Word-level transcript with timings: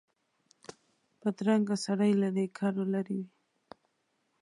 بدرنګه 1.19 1.75
سړی 1.85 2.11
له 2.21 2.27
نېکانو 2.35 2.83
لرې 2.93 3.13
وي 3.19 3.27